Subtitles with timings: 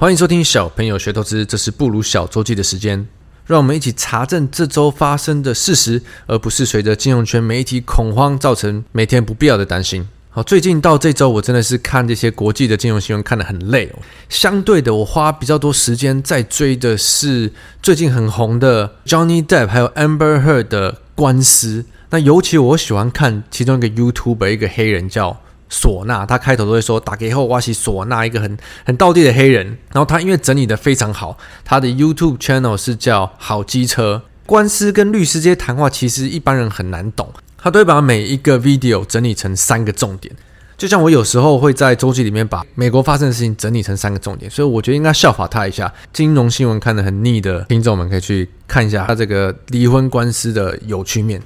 [0.00, 3.04] 欢迎收听小朋友学投资，这是不鲁小周记的时间，
[3.46, 10.08] 让我们一起查证这周发生的事实，而不是随着金融圈媒体恐慌，造成每天不必要的担心。
[10.30, 13.98] 好，最近到这周，我真的是看这些国际的金融新闻看得很累哦。
[14.28, 21.84] 相对的，我花比较多时间在追的是最近很红的 Johnny Depp 还有 Amber Heard 的官司。
[22.10, 25.40] 那尤其我喜欢看其中一个 YouTuber，一个黑人叫。
[25.70, 29.66] 唢呐，他开头都会说打给后挖起唢呐，一个很很道地的黑人。
[29.92, 34.22] 然后他因为整理得非常好，他的 YouTube channel 是叫好机车。
[34.46, 37.30] 官司跟律师这些谈话，其实一般人很难懂。
[37.60, 40.32] 他都会把每一个 video 整理成三个重点，
[40.76, 44.48] 就像我有时候会在周记里面把美国发生的事情整理成三个重点。
[44.48, 45.92] 所以我觉得应该效法他一下。
[46.12, 51.42] 金融新闻看得很腻的听众们可以去看一下他这个离婚官司的有趣面。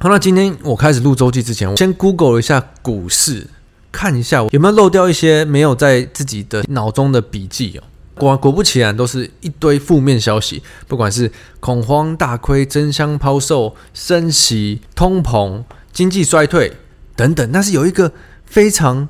[0.00, 3.48] 好，那今天我开始录周记之前，我先 Google 一下股市，
[3.90, 7.82] 看一下我有没有漏掉一些没有在自己的脑中的笔记哦。
[8.14, 16.74] 果果不其然，都是一堆负面消息，不管是恐慌、大亏、争相抛售、升息、通膨、经济衰退
[17.16, 17.50] 等等。
[17.50, 18.12] 但是有一个
[18.46, 19.08] 非常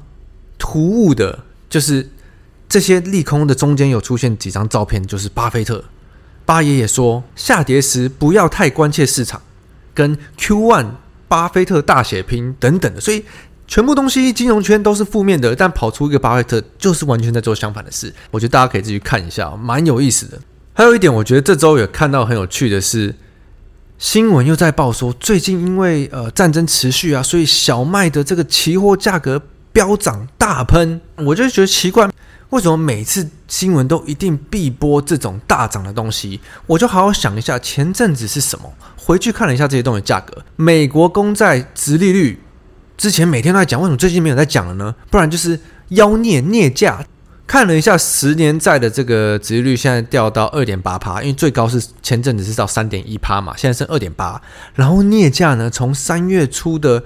[0.56, 2.08] 突兀的，就是
[2.66, 5.84] 这些利空的中间有出现几张照片，就是巴菲特，
[6.46, 9.42] 巴爷爷说，下跌时不要太关切市场。
[9.98, 10.86] 跟 Q One
[11.27, 13.24] 巴菲特大血拼等等的，所以
[13.66, 18.14] 全部东西金融圈都是负面的，但跑出一个巴菲特就是完全在做相反的事。
[18.30, 20.38] 我觉得大家可以自己看一下，蛮有意思的。
[20.72, 23.12] 还有一点，我觉得这周有看到很有趣的是，
[23.98, 31.00] 新闻又在报说，最近因为呃战争持续啊，所以小麦的这个期货价格飙涨大喷。
[31.16, 32.08] 我就觉得奇怪，
[32.50, 36.41] 为什么每次新闻都一定必播这种大涨的东西？
[36.66, 38.72] 我就好好想一下，前阵子是什么？
[38.96, 42.41] 回去看了一下这些东西价格，美国公债殖利率
[42.96, 44.94] 之前每天都在讲，为什么最近没有在讲了呢？
[45.10, 47.04] 不然就是妖孽孽价。
[47.47, 54.38] 看了一下十年债的这个殖利率，现在掉到二点八趴，因为最高是前阵子是到三点一趴嘛，现在剩二点八。
[54.75, 57.03] 然后镍价呢，从三月初的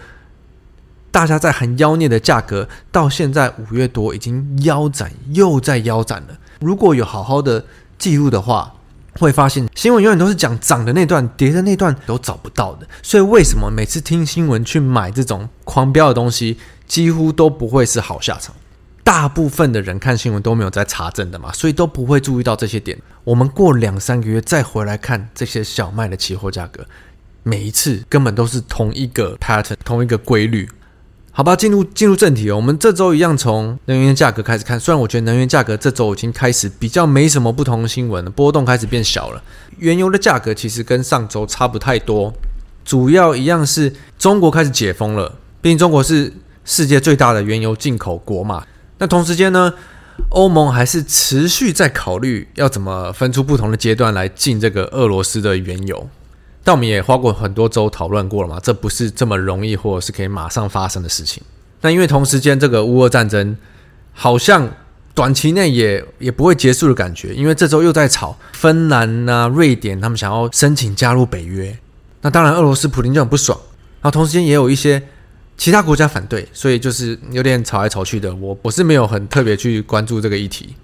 [1.12, 6.38] 大家在喊妖孽的价格，到现在五月多已经腰斩，又在腰斩了。
[6.58, 7.64] 如果有好好的
[7.96, 8.74] 记录的话。
[9.20, 12.88] 会发现新闻永远都是讲涨的那段，跌的那段都找不到的。
[13.02, 16.56] 所以为什么每次听新闻去买这种狂飙的东西，
[16.86, 18.54] 几乎都不会是好下场？
[19.04, 22.96] 大部分的人看新闻都没有在查证的嘛，所以都不会注意到这些点。
[23.24, 26.86] 我们过两三个月再回来看这些小麦的期货价格，
[27.42, 30.66] 每一次根本都是同一个 pattern，同一个规律。
[31.34, 32.56] 好吧，进入进入正题哦。
[32.56, 34.78] 我们这周一样从能源价格开始看。
[34.78, 39.42] 虽然我觉得能源价格这周已经开始比较没什么不同的新闻了，波动开始变小了。
[39.78, 42.30] 原油的价格其实跟上周差不太多，
[42.84, 45.38] 主要一样是中国开始解封了。
[45.62, 46.30] 毕竟中国是
[46.66, 48.66] 世界最大的原油进口国嘛。
[48.98, 49.72] 那同时间呢，
[50.28, 56.10] 欧盟还是持续在考虑要怎么分出不同的阶段来进这个俄罗斯的原油。
[56.64, 61.42] 但我们也花过很多周讨论过了嘛，这不是这么容易或者是可以马上发生的事情。
[61.80, 63.56] 那因为同时间这个乌俄战争
[64.12, 64.72] 好像
[65.14, 71.76] 短期内也也不会结束的感觉，因为这周又在吵芬兰啊、瑞典他们想要申请加入北约，
[72.20, 73.58] 那当然俄罗斯普林就很不爽，
[74.00, 75.02] 然后同时间也有一些
[75.58, 78.34] 其他国家反对，所以就是有点吵来吵去的。
[78.36, 80.74] 我我是没有很特别去关注这个议题。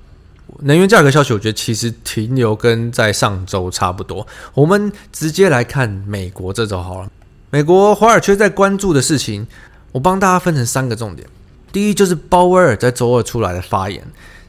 [0.60, 4.26] 能源价格消息，我觉得其实停留跟在上周差不多。
[4.54, 7.08] 我们直接来看美国这周好了。
[7.50, 9.46] 美国华尔街在关注的事情，
[9.92, 11.28] 我帮大家分成三个重点。
[11.72, 14.04] 第一就是鲍威尔在周二出来的发言。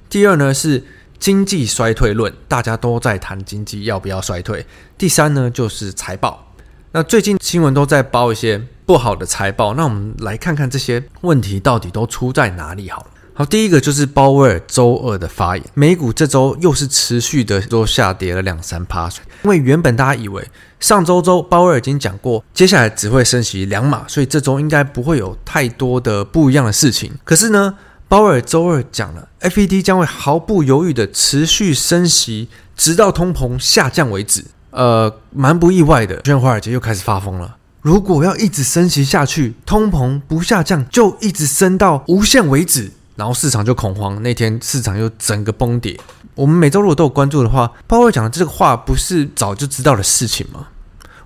[0.09, 0.84] 第二呢是
[1.20, 4.66] 经济衰退论，大家都在谈经济要不要衰退。
[4.97, 6.53] 第三呢就是财报。
[6.91, 13.08] 那最近新闻都在报一些不好的财报，那我们来看看这些问题到底都出在哪里好了。
[13.40, 20.46] 好，第一个就是鲍威尔周二的发言，美股这周又是持续的都下跌了两三趴水，因为原本大家以为
[20.82, 27.14] 上周周鲍威尔已经讲过，接下来只会升息两码，所以这周应该不会有太多的不一样的事情。
[27.24, 27.74] 可是呢，
[28.09, 34.44] 鲍威尔周二讲了，FED 将会毫不犹豫的持续升息，直到通膨下降为止。
[34.72, 37.56] 呃，蛮不意外的，现在华尔街又开始发疯了。
[37.82, 42.92] 如果要一直升息下去，通膨不下降，就一直升到无限为止。
[43.20, 46.00] 然后市场就恐慌，那天市场又整个崩跌。
[46.36, 50.68] 我们每周如果都有关注的话，鲍威尔讲的这个话不是早就知道的事情吗？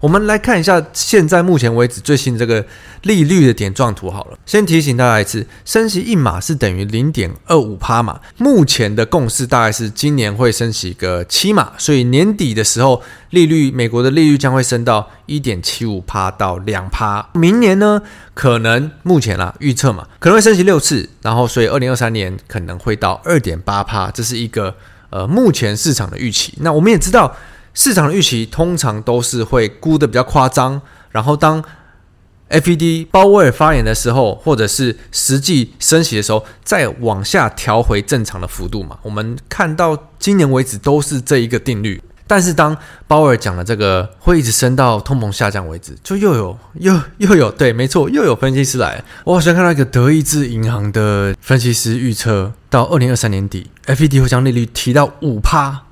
[0.03, 2.65] 我们来看一下现在目前为止最新这个
[3.03, 4.37] 利率的点状图好了。
[4.45, 8.19] 先提醒大家一次，升息一码是等于零点二五趴嘛。
[8.35, 17.25] 目前的共识大概是今年会升息个七码，所以年底的时候利率美国的利率将会升到一点七五趴到两趴。
[17.35, 18.01] 明年呢？
[18.33, 24.75] 可能目前啦，预测嘛，可能会升息六次，然后所以二零二三年可能会到二点八趴，这是一个
[25.11, 26.53] 呃目前市场的预期。
[26.59, 27.33] 那我们也知道，
[27.73, 30.81] 市场的预期通常都是会估得比较夸张，
[31.11, 31.63] 然后当
[32.49, 38.99] FED 鲍威尔发言的时候，或者是实际升息的时候，再往下调回正常的幅度嘛。
[39.01, 42.01] 我们看到今年为止都是这一个定律。
[42.25, 42.75] 但是当
[43.05, 49.03] 鲍尔讲了这个会一直升到通膨下降为止，就又有又又有对，没错，又有分析师来。
[49.25, 55.83] 我好像看到一个德意志银行的分析师预测，到二零二三年底，FED 会将利率提到五趴，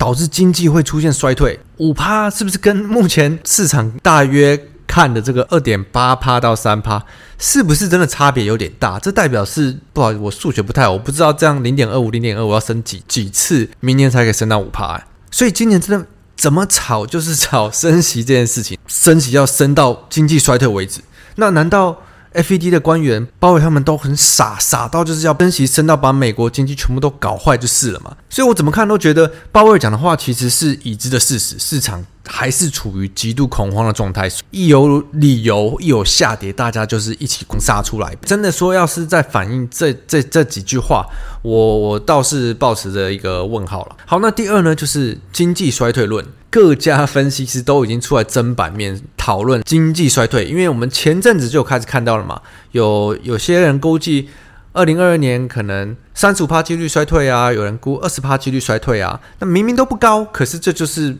[0.00, 1.60] 导致经济会出现衰退。
[1.76, 4.58] 五趴是不是跟目前市场大约？
[4.92, 7.00] 看的这个二点八趴到三趴，
[7.38, 8.98] 是不是真的差别有点大？
[8.98, 14.96] 这代表是不好意思，我数学不太好，我不知道这样零点二五、零点二五要升几几次，明年才可以升到五趴。
[14.96, 16.04] 哎，所以今年真的
[16.36, 21.00] 怎么炒就是炒升息这件事情，升息要升到经济衰退为止。
[21.36, 21.96] 那难道
[22.34, 28.16] ？FED 的官员，鲍威尔他们都很傻，傻到就是要升息升到把美国经济全部都搞坏就是了嘛。
[28.28, 34.30] 所以我怎么看都觉得鲍威尔讲的话其实是已知的事实，市场还是处于极度恐慌的状态。
[34.52, 38.14] 一有理由，一有下跌，大家就是一起攻杀出来。
[38.22, 41.04] 真的说，要是在反映这这这几句话，
[41.42, 43.96] 我我倒是抱持着一个问号了。
[44.06, 46.24] 好，那第二呢，就是经济衰退论。
[46.48, 52.40] 各家分析师都已经出来争版面讨论经济衰退，因为我们前阵子就开始看到了嘛，
[52.72, 54.28] 有有些人估计
[54.72, 61.16] 二零二二年可能三十五趴几率衰退啊，有人估二十趴几率衰退啊，那明明都不高，可是这就是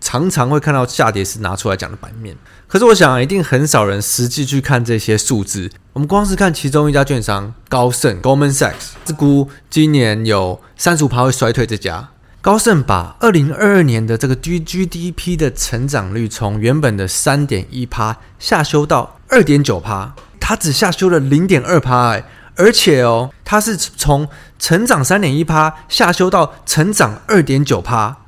[0.00, 2.36] 常常会看到下跌时拿出来讲的版面。
[2.68, 12.08] 可是我想一定很少人实际去看这些数字，我们光是看其中一家券商高盛 Goldman Sachs 是估今年有三十五趴会衰退这家。
[12.40, 22.24] 高盛把二零二二年的这个 GDP 的成长率从原本的三点一趴下修到二点九趴，它只下修了零点二趴，哎，
[22.56, 24.28] 而且哦，它是从
[24.58, 28.18] 成长三点一趴下修到成长二点九趴，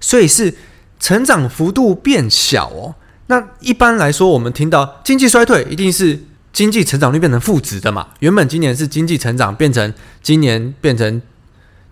[0.00, 0.54] 所以是
[1.00, 2.94] 成长幅度变小哦。
[3.26, 8.08] 那一般来说，我们听到经济衰退，一定是经济成长率变成负值的嘛？
[8.20, 9.92] 原本今年是经济成长，变成
[10.22, 11.20] 今年变成。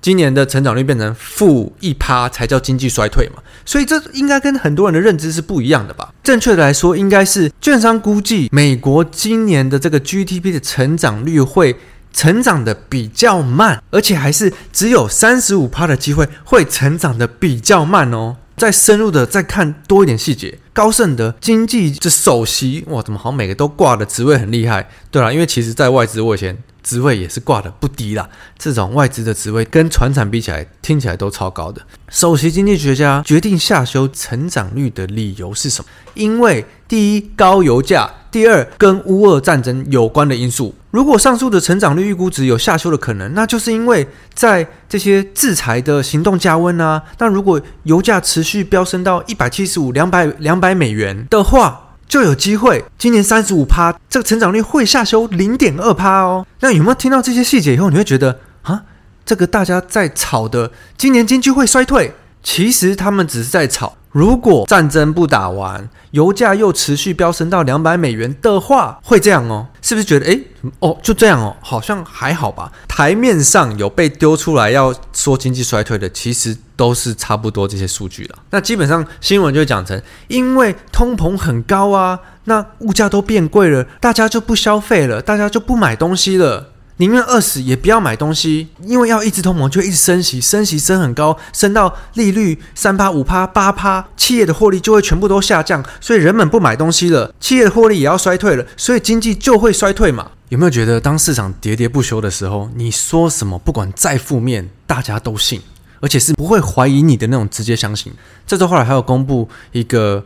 [0.06, 3.42] 今年的成长率变成负一趴才叫经济衰退嘛？
[3.64, 6.14] 所以这应该跟很多人的认知是不一样的吧？
[6.22, 11.74] 正确的来说，应该是券商估计美国今年的这个 GDP 的成长率会
[12.12, 18.36] 成长的比较慢，而且还是只有三十五趴的机会会成长的比较慢哦。
[18.56, 24.88] 再深入的再看多一点细节，高盛的经济这首席哇，怎么好像每个都挂的职位很厉害？
[25.10, 26.56] 对啦，因为其实在外资我以前。
[26.86, 31.82] 职位也是挂的不低啦，这种外资的职位跟船产比起来，听起来都超高的。
[32.08, 35.90] 首席经济学家决定下修成长率的理由是什么？
[36.14, 40.72] 因为第一，高油价；第二，跟乌俄战争有关的因素。
[40.92, 47.02] 如果上述的成长率预估值有下修的可能，那就是因为在这些制裁的行动加温啊。
[47.18, 56.46] 那如果油价持续飙升到一百七十五、两百、两百美元的话，就有机会，今年三十五趴，这个成长率会下修零点二趴哦。
[56.60, 58.82] 那有没有听到这些细节以后，你会觉得啊，
[59.24, 63.96] 这个大家在炒的今年经济会衰退，其实他们只是在炒。
[64.16, 69.66] 如果战争不打完，油价又持续飙升到两百美元的话，会这样哦？
[69.82, 70.40] 是不是觉得诶，
[70.78, 72.73] 哦，就这样哦，好像还好吧？
[72.88, 78.38] 台面上有被丢出来要说经济衰退的，其实都是差不多这些数据了。
[78.49, 86.70] 那基本上新闻就讲成，因为通膨很高啊，那物价都变贵了，大家就不消费了，大家就不买东西了。
[86.98, 100.30] 宁愿饿死也不要买东西，因为要一直通膨，就一直升息，升息升很高，升到利率三趴、五趴、八趴，企业的获利就会全部都下降，所以人们不买东西了，企业的获利也要衰退了，所以经济就会衰退嘛？
[100.48, 105.60] 有没有觉得，当市场喋喋不休的时候，你说什么，不管再负面，大家都信，
[106.00, 108.10] 而且是不会怀疑你的那种直接相信？
[108.46, 110.24] 这周后来还有公布一个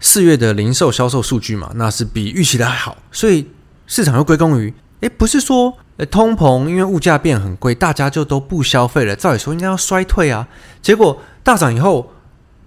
[0.00, 3.46] 四月的零售销售数据嘛，那是比预期的还好，所以
[3.86, 4.74] 市场又归功于。
[5.02, 9.14] 诶，不是说，通膨因为物价变很贵，大家就都不消费了。
[9.14, 10.48] 照理说应该要衰退啊，
[10.80, 12.12] 结果大涨以后，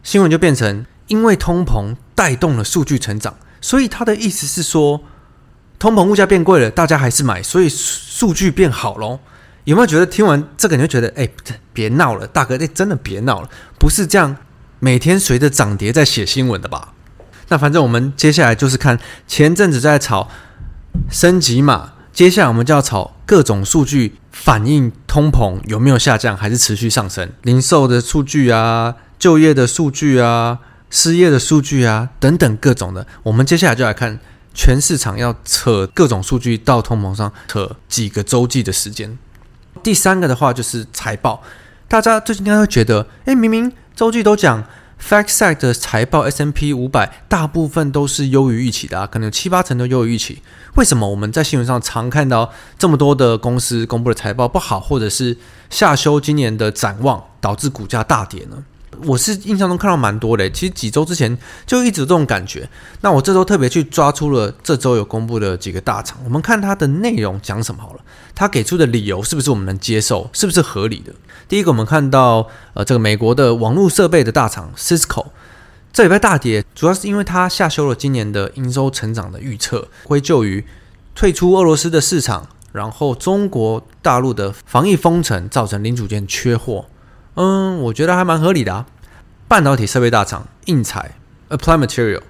[0.03, 5.01] 新闻就变成因为通膨带动了数据成长，所以他的意思是说，
[5.79, 9.19] 通膨物价变贵了，大家还是买，所以数据变好喽。
[9.65, 11.29] 有没有觉得听完这个你就觉得，诶，
[11.73, 13.49] 别闹了，大哥，诶，真的别闹了，
[13.79, 14.37] 不是这样，
[14.79, 16.93] 每天随着涨跌在写新闻的吧？
[17.49, 20.29] 那反正我们接下来就是看前阵子在炒
[21.09, 21.94] 升级码。
[22.15, 27.29] 接下来我们就要炒各种数据，反映通膨有没有下降，还是持续上升？
[27.41, 33.05] 零售的数据啊，就业的数据啊，失业的数据啊，等等各种的。
[33.23, 34.17] 我们接下来就来看
[34.53, 39.17] 全市场要扯各种数据到通膨上，扯几个周期的时间。
[39.83, 41.43] 第三个的话就是财报，
[41.89, 44.63] 大家最近应该会觉得，诶，明明周记都讲
[45.01, 50.41] FactSet 的财报 S M P 五百大部分都是优于预期的啊，可能有七八成都优于预期。
[50.75, 55.37] 为什么我们在新闻上常看到这么多的公司公布的财报不好，或者是
[55.69, 58.63] 下修今年的展望，导致股价大跌呢？
[59.05, 62.69] 我是印象中看到蛮多的，其实几周之前就一直这种感觉。
[63.01, 67.99] 那我这周特别去抓出了这周有公布的几个大厂，我们看它的内容讲什么好了，
[68.33, 71.13] 它给出的理由是不是我们能接受，是不是合理的？
[71.47, 75.27] 第一个，我们看到呃这个美国的网络设备的大厂 Cisco，
[75.93, 80.65] 这礼拜大跌，主要是因为它下修了今年的营收成长的预测，归咎于
[81.13, 86.85] 退出俄罗斯的市场，然后中国大陆的防疫封城造成零组件缺货。
[87.35, 88.85] 嗯，我觉得还蛮合理的啊。
[89.47, 91.11] 半导体设备大厂应材
[91.49, 92.21] Applied Material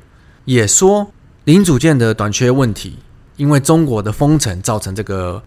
[0.44, 1.12] 也说
[1.46, 3.00] 零组件的短缺问题，
[3.38, 5.42] 因为中国的封城造成这个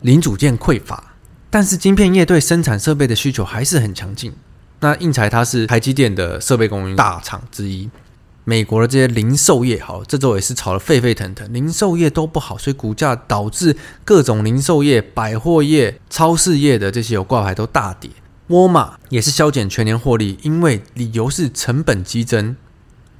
[0.00, 1.12] 零组件匮乏。
[1.50, 4.32] 但是晶片业对生产设备的需求还是很强劲。
[4.80, 7.88] 那应材它是台积电的设备供应大厂之一。
[8.44, 18.10] 美国的这些零售业，好，这周也是炒得沸沸腾腾，零售业都不好，所以股价导致各种零售业、百货业、超市业的这些有挂牌都大跌。
[18.48, 22.56] 沃尔玛也是削减全年获利，因为理由是成本激增。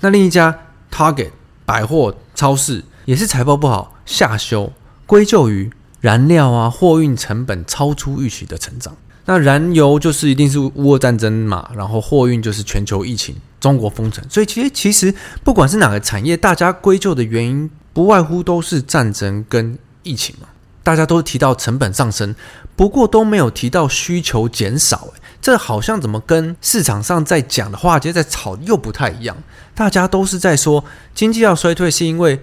[0.00, 0.58] 那另一家
[0.92, 1.30] Target
[1.64, 4.72] 百货超市也是财报不好下修，
[5.06, 8.94] 归咎于燃料啊货运成本超出预期的成长。
[9.24, 14.22] 那燃油就是一定是乌俄战争嘛，然后货运就是全球疫情、中国封城。
[14.28, 20.48] 所以其实其实不管是哪个产业，大家归咎的原因不外乎都是战争跟疫情嘛。
[20.84, 22.36] 大家都提到成本上升，
[22.76, 25.08] 不过都没有提到需求减少。
[25.14, 29.36] 诶，这好像怎么跟市场上在讲的话，其实在炒又不太一样。
[29.74, 32.40] 大家都是在说经济要衰退，是因为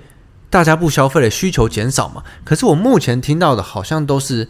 [0.49, 2.23] 大家不消费了，需求减少嘛。
[2.43, 4.49] 可是我目前听到的，好像都是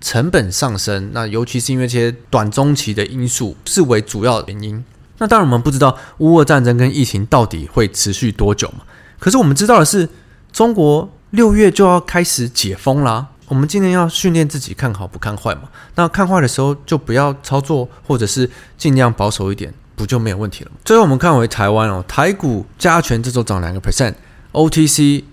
[0.00, 1.10] 成本上升。
[1.12, 4.84] 那尤其是因为这些短中期的因素是为主要的原因。
[5.18, 8.84] 那当然我们不知道乌俄战争跟疫情到底会持续多久嘛。
[9.18, 10.08] 可是我们知道的是，
[10.52, 13.28] 中国六月就要开始解封啦。
[13.52, 15.64] 我们今天要训练自己看好不看坏嘛？
[15.96, 20.78] 那看坏的时候就不要操作，或者是尽量保守一点，不就没有问题了吗？
[20.86, 25.24] 最后我们看回台湾哦，台股加权这周涨两个 percent，OTC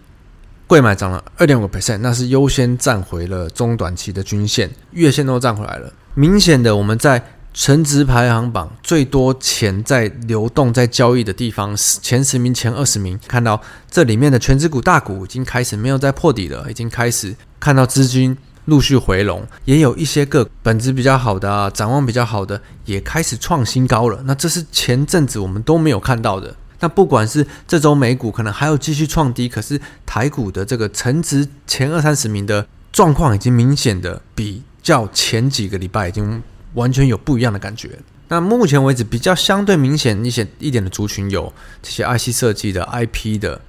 [0.67, 5.93] 贵买涨了二点五个 percent，那是优先站回了中短期的均线，月线都站回来了。
[6.13, 7.23] 明显的，我们在
[7.59, 13.61] 成值排行榜最多钱在流动在交易的地方，前十名、前二十名，看到
[13.91, 24.21] 这里面的全职股大股已经开始没有再破底了，已经开始看到资金陆续回笼，也有一些个本质比较好的啊，展望比较好的也开始创新高了。
[24.23, 26.55] 那这是前阵子我们都没有看到的。
[26.79, 36.41] 那不管是这周美股可能还有继续创低，可是台股的这个成值前二三十名的状况已经明显的比较前几个礼拜已经。
[36.73, 37.99] 完全有不一样的感觉。
[38.27, 43.59] 那目前为止比较相对明显一些一点的族群有这些 IC 设计的、IP 的、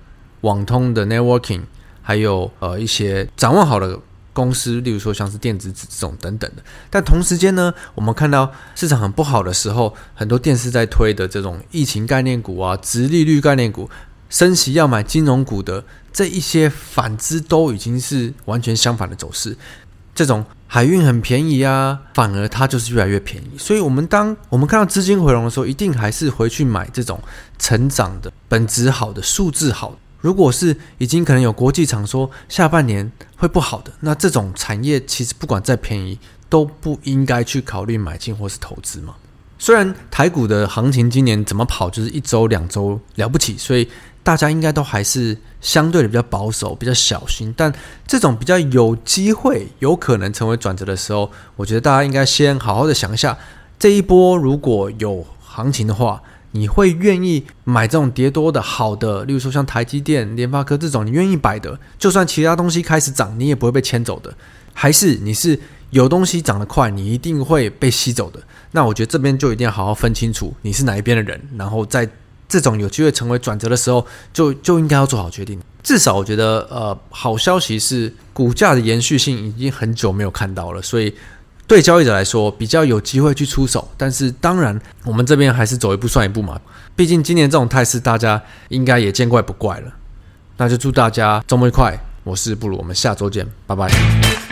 [0.43, 1.63] 网通的、Networking，
[2.03, 3.99] 还有呃一些展望好的
[4.35, 6.63] 公司，例如说像是电子纸这种等等的。
[6.91, 13.89] 但同时间呢，我们看到市场很不好的时候，很多电视在推的这种疫情概念股啊、殖利率概念股、
[14.29, 19.57] 升息要买金融股的这一些反之，都已经是完全相反的走势。
[20.21, 23.57] 这种海运很便宜啊，反而它就是越来越便宜。
[23.57, 27.19] 所以，我们当我们看到资金回笼的时候，一定还是回去买这种
[27.59, 29.97] 成长的、本质好的、数字好的。
[30.21, 36.19] 如果是已经可能有国际厂说下半年会不好的，那这种产业其实不管再便宜，
[36.51, 39.15] 都不应该去考虑买进或是投资嘛。
[39.59, 43.89] 虽然台股的行情今年怎么跑，就是一周两周了不起，所以。
[44.23, 47.73] 大家应该都还是相对的比较保守、比较小心，但
[48.07, 53.39] 这种比较有机会、有可能成为转折的时候，我觉得大家应该先好好的想一下，
[53.79, 56.23] 这一波如果有行情的话，
[56.53, 64.35] 你会愿意买这种跌多的好的，例如说像台积电、联发科这种，你愿意摆的，就算其他东西开始涨，你也不会被牵走的，
[64.75, 65.59] 还是你是
[65.91, 68.41] 有东西涨得快，你一定会被吸走的？
[68.73, 72.07] 那我觉得这边就一定要好好分清楚你是哪一边的人，然后再。
[72.51, 75.59] 这种有机会成为转折的时候，就就应该要做好决定。
[75.83, 81.15] 至少我觉得，呃，好消息是股价的延续性已经很久没有看到了，所以
[81.67, 83.89] 对交易者来说比较有机会去出手。
[83.97, 86.61] 但是当然，我们这边还是走一步算一步嘛。
[86.97, 89.93] 毕竟今年这种态势，大家应该也见怪不怪了。
[90.59, 94.50] 那就祝大家周末愉快，我是布鲁，我们下周见，拜拜。